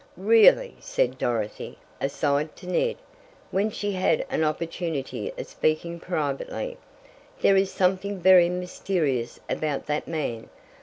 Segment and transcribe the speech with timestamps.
[0.17, 2.95] "Really," said Dorothy, aside to Ned,
[3.51, 6.77] when she had an opportunity of speaking privately,
[7.41, 10.49] "there is something very mysterious about that man.